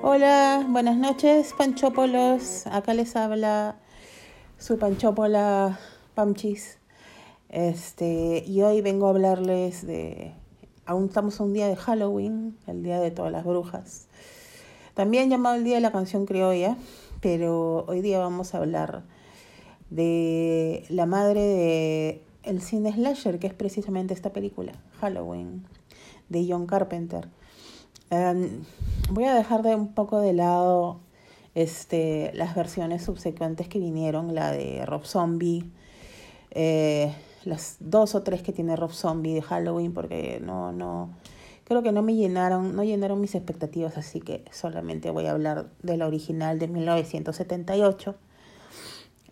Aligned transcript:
Hola, 0.00 0.64
buenas 0.68 0.96
noches, 0.96 1.52
panchópolos. 1.58 2.68
Acá 2.68 2.94
les 2.94 3.16
habla 3.16 3.80
su 4.56 4.78
panchópola 4.78 5.80
Pamchis. 6.14 6.78
Este, 7.48 8.44
y 8.46 8.62
hoy 8.62 8.80
vengo 8.80 9.08
a 9.08 9.10
hablarles 9.10 9.84
de. 9.84 10.34
Aún 10.86 11.06
estamos 11.06 11.40
un 11.40 11.52
día 11.52 11.66
de 11.66 11.74
Halloween, 11.74 12.56
el 12.68 12.84
día 12.84 13.00
de 13.00 13.10
todas 13.10 13.32
las 13.32 13.44
brujas. 13.44 14.06
También 14.94 15.30
llamado 15.30 15.56
el 15.56 15.64
día 15.64 15.74
de 15.74 15.80
la 15.80 15.90
canción 15.90 16.26
criolla, 16.26 16.76
pero 17.20 17.84
hoy 17.88 18.00
día 18.00 18.20
vamos 18.20 18.54
a 18.54 18.58
hablar 18.58 19.02
de 19.90 20.84
la 20.90 21.06
madre 21.06 21.40
de 21.40 22.22
el 22.44 22.62
cine 22.62 22.92
slasher, 22.92 23.40
que 23.40 23.48
es 23.48 23.54
precisamente 23.54 24.14
esta 24.14 24.32
película, 24.32 24.74
Halloween, 25.00 25.66
de 26.28 26.46
John 26.48 26.66
Carpenter. 26.66 27.28
Um, 28.10 28.64
voy 29.10 29.24
a 29.24 29.34
dejar 29.34 29.62
de 29.62 29.74
un 29.74 29.94
poco 29.94 30.20
de 30.20 30.32
lado 30.32 31.00
este, 31.54 32.30
las 32.34 32.54
versiones 32.54 33.02
subsecuentes 33.02 33.68
que 33.68 33.78
vinieron, 33.78 34.34
la 34.34 34.52
de 34.52 34.84
Rob 34.86 35.04
Zombie, 35.04 35.64
eh, 36.50 37.14
las 37.44 37.76
dos 37.80 38.14
o 38.14 38.22
tres 38.22 38.42
que 38.42 38.52
tiene 38.52 38.76
Rob 38.76 38.92
Zombie 38.92 39.34
de 39.34 39.42
Halloween, 39.42 39.92
porque 39.92 40.40
no, 40.44 40.72
no, 40.72 41.10
creo 41.64 41.82
que 41.82 41.92
no 41.92 42.02
me 42.02 42.14
llenaron, 42.14 42.76
no 42.76 42.84
llenaron 42.84 43.20
mis 43.20 43.34
expectativas, 43.34 43.96
así 43.96 44.20
que 44.20 44.44
solamente 44.52 45.10
voy 45.10 45.26
a 45.26 45.32
hablar 45.32 45.70
de 45.82 45.96
la 45.96 46.06
original 46.06 46.58
de 46.58 46.68
1978, 46.68 48.14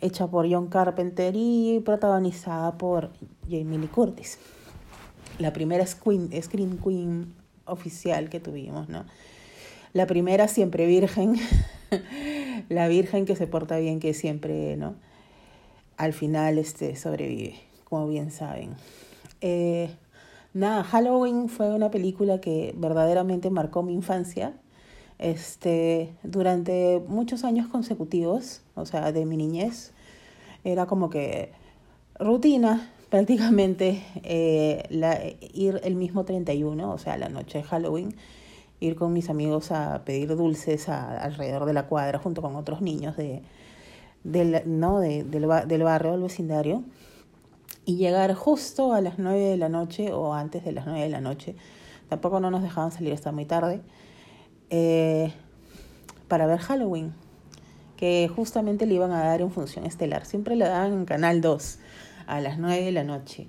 hecha 0.00 0.26
por 0.28 0.50
John 0.50 0.68
Carpenter 0.68 1.34
y 1.36 1.80
protagonizada 1.84 2.78
por 2.78 3.10
Jamie 3.48 3.78
Lee 3.78 3.88
Curtis. 3.88 4.38
La 5.38 5.52
primera 5.52 5.84
Scream 5.84 6.28
Queen 6.28 7.34
oficial 7.66 8.28
que 8.28 8.38
tuvimos, 8.38 8.88
¿no? 8.88 9.04
La 9.94 10.08
primera 10.08 10.48
siempre 10.48 10.86
virgen, 10.86 11.36
la 12.68 12.88
virgen 12.88 13.26
que 13.26 13.36
se 13.36 13.46
porta 13.46 13.78
bien, 13.78 14.00
que 14.00 14.12
siempre, 14.12 14.76
¿no? 14.76 14.96
Al 15.96 16.12
final 16.12 16.58
este, 16.58 16.96
sobrevive, 16.96 17.54
como 17.84 18.08
bien 18.08 18.32
saben. 18.32 18.74
Eh, 19.40 19.90
nada, 20.52 20.82
Halloween 20.82 21.48
fue 21.48 21.72
una 21.72 21.92
película 21.92 22.40
que 22.40 22.74
verdaderamente 22.76 23.50
marcó 23.50 23.84
mi 23.84 23.94
infancia. 23.94 24.54
Este, 25.20 26.12
durante 26.24 27.00
muchos 27.06 27.44
años 27.44 27.68
consecutivos, 27.68 28.62
o 28.74 28.86
sea, 28.86 29.12
de 29.12 29.24
mi 29.26 29.36
niñez, 29.36 29.92
era 30.64 30.86
como 30.86 31.08
que 31.08 31.52
rutina 32.18 32.90
prácticamente 33.10 34.02
eh, 34.24 34.86
la, 34.90 35.20
ir 35.52 35.80
el 35.84 35.94
mismo 35.94 36.24
31, 36.24 36.90
o 36.90 36.98
sea, 36.98 37.16
la 37.16 37.28
noche 37.28 37.58
de 37.58 37.64
Halloween, 37.64 38.16
ir 38.84 38.96
con 38.96 39.12
mis 39.12 39.30
amigos 39.30 39.70
a 39.70 40.04
pedir 40.04 40.36
dulces 40.36 40.88
alrededor 40.88 41.64
de 41.64 41.72
la 41.72 41.86
cuadra 41.86 42.18
junto 42.18 42.42
con 42.42 42.54
otros 42.56 42.80
niños 42.82 43.16
de, 43.16 43.42
del, 44.24 44.62
¿no? 44.66 45.00
de, 45.00 45.24
del, 45.24 45.48
del 45.66 45.82
barrio, 45.82 46.12
del 46.12 46.22
vecindario, 46.22 46.84
y 47.86 47.96
llegar 47.96 48.34
justo 48.34 48.92
a 48.92 49.00
las 49.00 49.18
9 49.18 49.40
de 49.40 49.56
la 49.56 49.68
noche 49.68 50.12
o 50.12 50.34
antes 50.34 50.64
de 50.64 50.72
las 50.72 50.86
9 50.86 51.02
de 51.02 51.08
la 51.08 51.20
noche, 51.20 51.54
tampoco 52.08 52.40
no 52.40 52.50
nos 52.50 52.62
dejaban 52.62 52.92
salir 52.92 53.12
hasta 53.12 53.32
muy 53.32 53.44
tarde, 53.44 53.80
eh, 54.70 55.32
para 56.28 56.46
ver 56.46 56.58
Halloween, 56.58 57.12
que 57.96 58.30
justamente 58.34 58.86
le 58.86 58.94
iban 58.94 59.12
a 59.12 59.24
dar 59.24 59.40
en 59.40 59.50
función 59.50 59.84
estelar, 59.86 60.26
siempre 60.26 60.56
le 60.56 60.66
daban 60.66 60.92
en 60.92 61.04
Canal 61.04 61.40
2 61.40 61.78
a 62.26 62.40
las 62.40 62.58
9 62.58 62.84
de 62.84 62.92
la 62.92 63.04
noche. 63.04 63.46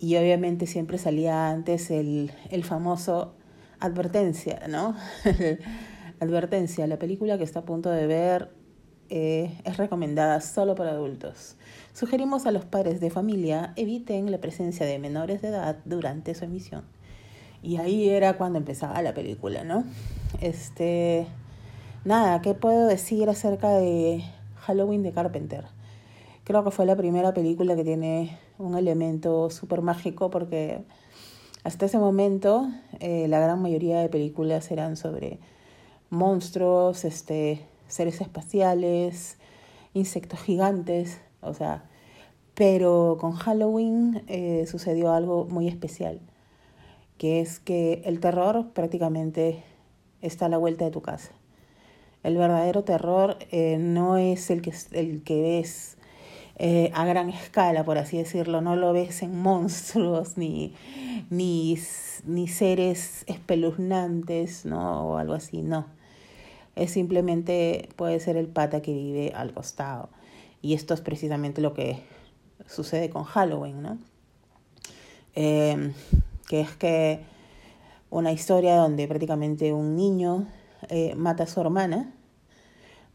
Y 0.00 0.16
obviamente 0.16 0.66
siempre 0.66 0.98
salía 0.98 1.50
antes 1.50 1.90
el, 1.92 2.32
el 2.50 2.64
famoso 2.64 3.34
advertencia, 3.82 4.62
¿no? 4.68 4.96
advertencia, 6.20 6.86
la 6.86 6.98
película 6.98 7.36
que 7.36 7.44
está 7.44 7.60
a 7.60 7.64
punto 7.64 7.90
de 7.90 8.06
ver 8.06 8.50
eh, 9.08 9.58
es 9.64 9.76
recomendada 9.76 10.40
solo 10.40 10.74
para 10.76 10.92
adultos. 10.92 11.56
Sugerimos 11.92 12.46
a 12.46 12.52
los 12.52 12.64
padres 12.64 13.00
de 13.00 13.10
familia 13.10 13.72
eviten 13.76 14.30
la 14.30 14.38
presencia 14.38 14.86
de 14.86 14.98
menores 14.98 15.42
de 15.42 15.48
edad 15.48 15.78
durante 15.84 16.34
su 16.34 16.44
emisión. 16.44 16.84
Y 17.60 17.76
ahí 17.76 18.08
era 18.08 18.38
cuando 18.38 18.58
empezaba 18.58 19.02
la 19.02 19.14
película, 19.14 19.64
¿no? 19.64 19.84
Este, 20.40 21.26
nada, 22.04 22.40
¿qué 22.40 22.54
puedo 22.54 22.86
decir 22.86 23.28
acerca 23.28 23.70
de 23.70 24.24
Halloween 24.60 25.02
de 25.02 25.12
Carpenter? 25.12 25.64
Creo 26.44 26.62
que 26.64 26.70
fue 26.70 26.86
la 26.86 26.96
primera 26.96 27.34
película 27.34 27.74
que 27.74 27.84
tiene 27.84 28.38
un 28.58 28.76
elemento 28.76 29.50
súper 29.50 29.82
mágico 29.82 30.30
porque 30.30 30.84
hasta 31.64 31.86
ese 31.86 31.98
momento 31.98 32.68
eh, 33.00 33.26
la 33.28 33.38
gran 33.38 33.62
mayoría 33.62 34.00
de 34.00 34.08
películas 34.08 34.70
eran 34.70 34.96
sobre 34.96 35.38
monstruos, 36.10 37.04
este, 37.04 37.64
seres 37.88 38.20
espaciales, 38.20 39.36
insectos 39.94 40.40
gigantes, 40.40 41.20
o 41.40 41.54
sea, 41.54 41.84
pero 42.54 43.16
con 43.20 43.32
Halloween 43.32 44.24
eh, 44.26 44.66
sucedió 44.66 45.12
algo 45.12 45.46
muy 45.46 45.68
especial, 45.68 46.20
que 47.16 47.40
es 47.40 47.60
que 47.60 48.02
el 48.04 48.20
terror 48.20 48.70
prácticamente 48.72 49.62
está 50.20 50.46
a 50.46 50.48
la 50.48 50.58
vuelta 50.58 50.84
de 50.84 50.90
tu 50.90 51.00
casa. 51.00 51.32
El 52.22 52.36
verdadero 52.36 52.84
terror 52.84 53.36
eh, 53.50 53.78
no 53.78 54.16
es 54.16 54.50
el 54.50 54.62
que, 54.62 54.72
el 54.92 55.22
que 55.22 55.40
ves 55.42 55.96
eh, 56.56 56.90
a 56.94 57.04
gran 57.04 57.28
escala, 57.30 57.84
por 57.84 57.98
así 57.98 58.18
decirlo. 58.18 58.60
No 58.60 58.76
lo 58.76 58.92
ves 58.92 59.22
en 59.22 59.40
monstruos 59.40 60.36
ni, 60.36 60.74
ni, 61.30 61.78
ni 62.24 62.48
seres 62.48 63.24
espeluznantes, 63.26 64.64
¿no? 64.64 65.08
O 65.08 65.16
algo 65.16 65.34
así, 65.34 65.62
no. 65.62 65.86
Es 66.74 66.92
simplemente, 66.92 67.88
puede 67.96 68.20
ser 68.20 68.36
el 68.36 68.48
pata 68.48 68.82
que 68.82 68.92
vive 68.92 69.32
al 69.34 69.52
costado. 69.52 70.08
Y 70.62 70.74
esto 70.74 70.94
es 70.94 71.00
precisamente 71.00 71.60
lo 71.60 71.74
que 71.74 72.02
sucede 72.66 73.10
con 73.10 73.24
Halloween, 73.24 73.82
¿no? 73.82 73.98
Eh, 75.34 75.92
que 76.48 76.60
es 76.60 76.70
que 76.76 77.20
una 78.10 78.30
historia 78.32 78.76
donde 78.76 79.08
prácticamente 79.08 79.72
un 79.72 79.96
niño 79.96 80.46
eh, 80.88 81.14
mata 81.16 81.44
a 81.44 81.46
su 81.46 81.60
hermana, 81.60 82.12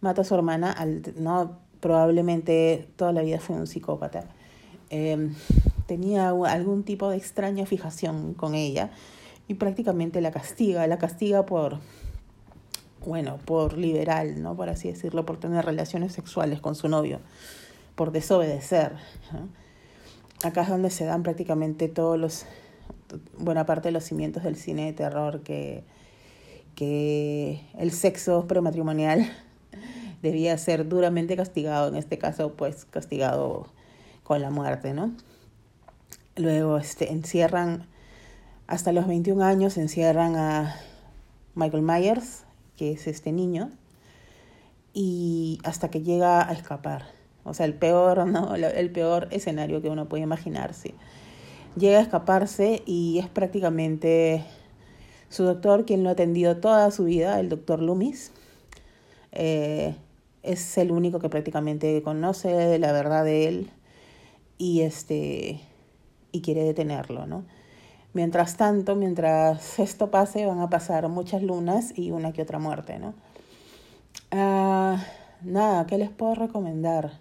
mata 0.02 0.22
a 0.22 0.26
su 0.26 0.34
hermana 0.34 0.72
al, 0.72 1.04
no 1.18 1.60
probablemente 1.80 2.88
toda 2.96 3.12
la 3.12 3.22
vida 3.22 3.40
fue 3.40 3.56
un 3.56 3.68
psicópata. 3.68 4.26
Em, 4.90 5.34
tenía 5.86 6.30
algún 6.30 6.84
tipo 6.84 7.10
de 7.10 7.18
extraña 7.18 7.66
fijación 7.66 8.34
con 8.34 8.56
ella 8.56 8.92
y 9.48 9.56
prácticamente 9.56 10.22
la 10.22 10.32
castiga, 10.32 10.86
la 10.88 10.98
castiga 10.98 11.46
por, 11.46 11.80
bueno, 13.06 13.38
por 13.46 13.78
liberal, 13.78 14.42
¿no? 14.42 14.56
Por 14.56 14.70
así 14.70 14.90
decirlo, 14.90 15.26
por 15.26 15.38
tener 15.38 15.66
relaciones 15.66 16.14
sexuales 16.14 16.60
con 16.60 16.76
su 16.76 16.90
novio, 16.90 17.20
por 17.96 18.12
desobedecer. 18.12 18.94
Acá 20.44 20.62
es 20.62 20.70
donde 20.70 20.90
se 20.90 21.06
dan 21.06 21.24
prácticamente 21.24 21.88
todos 21.88 22.20
los, 22.20 22.46
buena 23.38 23.66
parte 23.66 23.90
de 23.90 23.94
los 23.94 24.04
cimientos 24.04 24.44
del 24.44 24.56
cine 24.56 24.86
de 24.86 24.94
terror 24.94 25.42
que, 25.42 25.84
que 26.76 27.62
el 27.78 27.92
sexo 27.92 28.48
prematrimonial 28.48 29.32
debía 30.22 30.58
ser 30.58 30.88
duramente 30.88 31.36
castigado, 31.36 31.88
en 31.88 31.96
este 31.96 32.18
caso 32.18 32.54
pues 32.54 32.86
castigado 32.86 33.68
con 34.24 34.42
la 34.42 34.50
muerte, 34.50 34.94
¿no? 34.94 35.12
Luego 36.36 36.78
este, 36.78 37.12
encierran, 37.12 37.88
hasta 38.68 38.92
los 38.92 39.08
21 39.08 39.44
años 39.44 39.78
encierran 39.78 40.36
a 40.36 40.76
Michael 41.56 41.84
Myers, 41.84 42.44
que 42.76 42.92
es 42.92 43.08
este 43.08 43.32
niño, 43.32 43.72
y 44.94 45.60
hasta 45.64 45.90
que 45.90 46.02
llega 46.02 46.48
a 46.48 46.54
escapar. 46.54 47.06
O 47.44 47.54
sea, 47.54 47.66
el 47.66 47.74
peor, 47.74 48.28
¿no? 48.28 48.56
El 48.56 48.92
peor 48.92 49.30
escenario 49.32 49.82
que 49.82 49.90
uno 49.90 50.10
puede 50.10 50.24
imaginarse. 50.24 50.94
Llega 51.78 52.00
a 52.00 52.02
escaparse 52.02 52.84
y 52.86 53.20
es 53.20 53.28
prácticamente 53.30 54.44
su 55.30 55.44
doctor 55.44 55.86
quien 55.86 56.04
lo 56.04 56.10
ha 56.10 56.14
atendido 56.14 56.58
toda 56.58 56.92
su 56.92 57.06
vida, 57.06 57.40
el 57.40 57.50
doctor 57.50 57.82
Loomis. 57.82 58.32
Eh, 59.32 59.96
es 60.48 60.78
el 60.78 60.92
único 60.92 61.20
que 61.20 61.30
prácticamente 61.30 62.02
conoce 62.02 62.80
la 62.80 62.92
verdad 62.92 63.24
de 63.26 63.48
él 63.48 63.72
y 64.58 64.82
este 64.82 65.60
y 66.32 66.42
quiere 66.42 66.64
detenerlo, 66.64 67.26
¿no? 67.26 67.46
Mientras 68.14 68.58
tanto, 68.58 68.96
mientras 68.96 69.80
esto 69.80 70.10
pase, 70.10 70.46
van 70.46 70.60
a 70.60 70.70
pasar 70.70 71.08
muchas 71.10 71.44
lunas 71.44 71.98
y 71.98 72.12
una 72.12 72.34
que 72.34 72.42
otra 72.42 72.60
muerte, 72.60 73.00
¿no? 73.00 73.14
Ah, 74.32 75.04
nada, 75.44 75.86
¿qué 75.86 75.98
les 75.98 76.10
puedo 76.10 76.36
recomendar? 76.36 77.20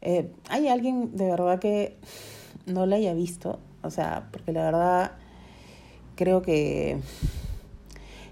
Eh, 0.00 0.32
¿Hay 0.48 0.68
alguien 0.68 1.16
de 1.16 1.26
verdad 1.26 1.58
que 1.58 1.96
no 2.66 2.86
la 2.86 2.96
haya 2.96 3.14
visto? 3.14 3.60
O 3.82 3.90
sea, 3.90 4.28
porque 4.32 4.52
la 4.52 4.64
verdad 4.64 5.12
creo 6.16 6.42
que 6.42 6.98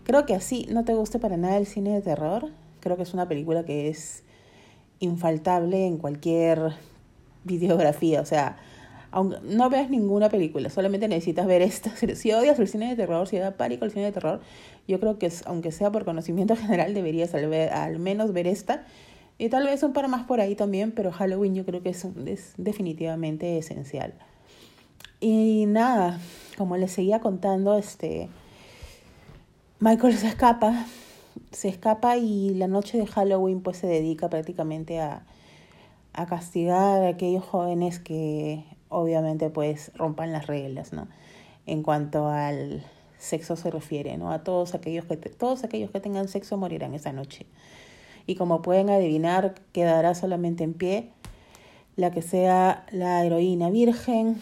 creo 0.05 0.27
que 0.27 0.35
así 0.35 0.67
no 0.71 0.85
te 0.85 0.95
guste 0.95 1.19
para 1.19 1.37
nada 1.37 1.57
el 1.57 1.67
cine 1.67 1.93
de 1.95 2.03
terror 2.03 2.51
Creo 2.81 2.97
que 2.97 3.03
es 3.03 3.15
una 3.15 3.29
película 3.29 3.65
que 3.65 3.89
es 3.89 4.25
infaltable 4.99 5.87
en 5.87 5.99
cualquier 5.99 6.73
videografía. 7.45 8.21
O 8.21 8.27
sea, 8.27 8.59
aunque 9.11 9.39
no 9.43 9.69
veas 9.71 9.91
ninguna 9.91 10.29
película, 10.29 10.71
solamente 10.71 11.09
necesitas 11.09 11.47
ver 11.47 11.63
esta. 11.63 11.93
Si 12.15 12.33
odias 12.33 12.59
el 12.59 12.69
cine 12.69 12.89
de 12.89 12.97
terror, 12.97 13.27
si 13.27 13.39
da 13.39 13.53
pánico 13.53 13.85
el 13.85 13.91
cine 13.91 14.07
de 14.07 14.13
terror, 14.13 14.41
yo 14.87 15.01
creo 15.01 15.19
que 15.19 15.31
aunque 15.47 15.73
sea 15.73 15.91
por 15.91 16.05
conocimiento 16.05 16.57
general 16.57 16.95
deberías 16.95 17.35
al, 17.35 17.99
menos 17.99 18.33
ver 18.33 18.47
esta. 18.47 18.85
Y 19.39 19.49
tal 19.49 19.65
vez 19.65 19.83
un 19.83 19.95
par 19.95 20.07
más 20.09 20.27
por 20.27 20.41
ahí 20.41 20.55
también, 20.55 20.93
pero 20.93 21.13
Halloween 21.13 21.55
yo 21.55 21.65
creo 21.65 21.83
que 21.83 21.89
es, 21.89 22.07
es 22.27 22.53
definitivamente 22.59 23.57
esencial. 23.57 24.13
Y 25.19 25.65
nada, 25.67 26.19
como 26.59 26.77
les 26.77 26.93
seguía 26.93 27.21
contando, 27.21 27.77
este 27.79 28.29
Michael 29.83 30.15
se 30.15 30.29
escapa, 30.29 30.85
se 31.53 31.69
escapa 31.69 32.17
y 32.17 32.55
la 32.55 32.69
noche 32.69 32.99
de 32.99 33.07
Halloween 33.07 33.61
pues 33.61 33.79
se 33.79 33.87
dedica 33.87 34.29
prácticamente 34.29 35.01
a, 35.01 35.25
a 36.13 36.27
castigar 36.27 37.03
a 37.03 37.09
aquellos 37.09 37.45
jóvenes 37.45 37.99
que 37.99 38.65
obviamente 38.89 39.51
pues 39.51 39.93
rompan 39.95 40.33
las 40.33 40.47
reglas, 40.47 40.93
¿no? 40.93 41.09
En 41.67 41.83
cuanto 41.83 42.29
al 42.29 42.85
sexo 43.19 43.57
se 43.57 43.71
refiere, 43.71 44.17
¿no? 44.17 44.33
A 44.33 44.43
todos 44.43 44.75
aquellos 44.75 45.05
que 45.05 45.17
todos 45.17 45.65
aquellos 45.65 45.91
que 45.91 46.01
tengan 46.01 46.29
sexo 46.29 46.57
morirán 46.57 46.95
esa 46.95 47.13
noche. 47.13 47.47
Y 48.27 48.35
como 48.37 48.63
pueden 48.63 48.91
adivinar, 48.91 49.55
quedará 49.73 50.15
solamente 50.15 50.65
en 50.65 50.75
pie 50.75 51.11
la 51.97 52.11
que 52.11 52.23
sea 52.23 52.87
la 52.93 53.25
heroína 53.25 53.71
virgen 53.71 54.41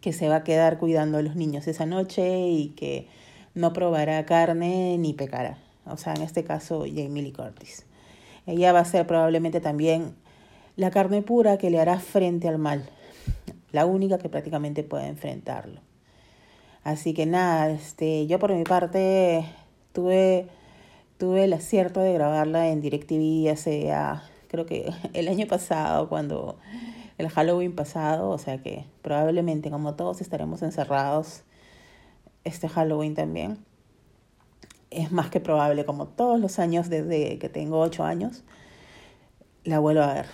que 0.00 0.12
se 0.12 0.28
va 0.28 0.36
a 0.36 0.44
quedar 0.44 0.78
cuidando 0.78 1.18
a 1.18 1.22
los 1.22 1.36
niños 1.36 1.66
esa 1.66 1.86
noche 1.86 2.48
y 2.48 2.70
que 2.70 3.08
no 3.54 3.72
probará 3.72 4.24
carne 4.26 4.98
ni 4.98 5.12
pecará. 5.14 5.63
O 5.86 5.96
sea, 5.96 6.14
en 6.14 6.22
este 6.22 6.44
caso, 6.44 6.80
Jamie 6.80 7.22
Lee 7.22 7.32
Curtis. 7.32 7.86
Ella 8.46 8.72
va 8.72 8.80
a 8.80 8.84
ser 8.84 9.06
probablemente 9.06 9.60
también 9.60 10.14
la 10.76 10.90
carne 10.90 11.22
pura 11.22 11.56
que 11.56 11.70
le 11.70 11.80
hará 11.80 11.98
frente 11.98 12.48
al 12.48 12.58
mal, 12.58 12.88
la 13.72 13.86
única 13.86 14.18
que 14.18 14.28
prácticamente 14.28 14.82
puede 14.82 15.06
enfrentarlo. 15.06 15.80
Así 16.82 17.14
que 17.14 17.26
nada, 17.26 17.70
este, 17.70 18.26
yo 18.26 18.38
por 18.38 18.52
mi 18.52 18.64
parte 18.64 19.46
tuve, 19.92 20.48
tuve 21.16 21.44
el 21.44 21.52
acierto 21.52 22.00
de 22.00 22.12
grabarla 22.12 22.68
en 22.68 22.82
DirecTV 22.82 23.50
hace, 23.50 23.90
creo 24.48 24.66
que 24.66 24.92
el 25.14 25.28
año 25.28 25.46
pasado, 25.46 26.08
cuando 26.08 26.58
el 27.16 27.28
Halloween 27.28 27.74
pasado, 27.74 28.30
o 28.30 28.38
sea 28.38 28.62
que 28.62 28.84
probablemente 29.02 29.70
como 29.70 29.94
todos 29.94 30.20
estaremos 30.20 30.62
encerrados 30.62 31.42
este 32.44 32.68
Halloween 32.68 33.14
también. 33.14 33.58
Es 34.94 35.10
más 35.12 35.28
que 35.28 35.40
probable, 35.40 35.84
como 35.84 36.06
todos 36.06 36.40
los 36.40 36.58
años 36.58 36.88
desde 36.88 37.38
que 37.38 37.48
tengo 37.48 37.80
ocho 37.80 38.04
años, 38.04 38.44
la 39.64 39.78
vuelvo 39.80 40.02
a 40.02 40.14
ver. 40.14 40.26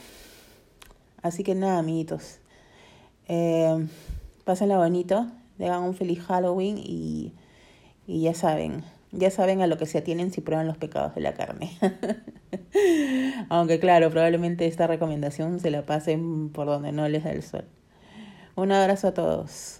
Así 1.23 1.45
que 1.45 1.55
nada, 1.55 1.79
amiguitos. 1.79 2.39
Eh, 3.29 3.87
pásenla 4.45 4.79
bonito, 4.79 5.27
hagan 5.59 5.83
un 5.83 5.95
feliz 5.95 6.21
Halloween 6.23 6.79
y, 6.79 7.33
y 8.07 8.23
ya 8.23 8.35
saben, 8.35 8.85
ya 9.13 9.31
saben 9.31 9.63
a 9.63 9.67
lo 9.67 9.79
que 9.79 9.87
se 9.87 9.99
atienen 9.99 10.33
si 10.33 10.41
prueban 10.41 10.67
los 10.67 10.79
pecados 10.79 11.15
de 11.15 11.21
la 11.21 11.35
carne. 11.35 11.71
Aunque 13.49 13.81
claro, 13.81 14.11
probablemente 14.11 14.67
esta 14.67 14.87
recomendación 14.87 15.61
se 15.61 15.71
la 15.71 15.87
pasen 15.87 16.51
por 16.51 16.67
donde 16.67 16.93
no 16.93 17.09
les 17.09 17.25
da 17.25 17.31
el 17.31 17.43
sol. 17.43 17.65
Un 18.57 18.73
abrazo 18.73 19.09
a 19.09 19.15
todos. 19.15 19.80